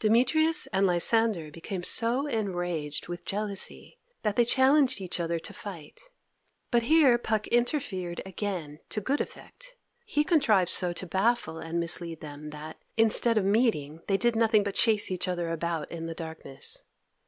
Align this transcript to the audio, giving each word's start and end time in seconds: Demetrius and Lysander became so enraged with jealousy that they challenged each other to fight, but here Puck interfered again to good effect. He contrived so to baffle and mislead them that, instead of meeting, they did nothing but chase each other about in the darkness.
Demetrius 0.00 0.66
and 0.72 0.84
Lysander 0.84 1.48
became 1.48 1.84
so 1.84 2.26
enraged 2.26 3.06
with 3.06 3.24
jealousy 3.24 4.00
that 4.24 4.34
they 4.34 4.44
challenged 4.44 5.00
each 5.00 5.20
other 5.20 5.38
to 5.38 5.52
fight, 5.52 6.00
but 6.72 6.82
here 6.82 7.16
Puck 7.16 7.46
interfered 7.46 8.20
again 8.26 8.80
to 8.88 9.00
good 9.00 9.20
effect. 9.20 9.76
He 10.04 10.24
contrived 10.24 10.72
so 10.72 10.92
to 10.94 11.06
baffle 11.06 11.58
and 11.58 11.78
mislead 11.78 12.20
them 12.20 12.50
that, 12.50 12.82
instead 12.96 13.38
of 13.38 13.44
meeting, 13.44 14.00
they 14.08 14.16
did 14.16 14.34
nothing 14.34 14.64
but 14.64 14.74
chase 14.74 15.08
each 15.08 15.28
other 15.28 15.50
about 15.52 15.88
in 15.92 16.06
the 16.06 16.14
darkness. 16.14 16.82